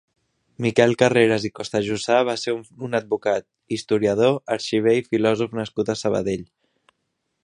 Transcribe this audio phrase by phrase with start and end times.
[0.65, 2.55] Miquel Carreras i Costajussà va ser
[2.89, 6.45] un advocat, historiador, arxiver i filòsof nascut a Sabadell.